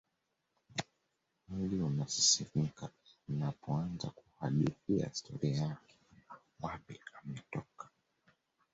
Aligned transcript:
Mwiliunasisimka 1.47 2.89
ninapoanza 3.27 4.09
kuhadithia 4.09 5.07
historia 5.09 5.61
yake 5.61 5.97
wapi 6.61 6.99
ametoka 7.23 7.89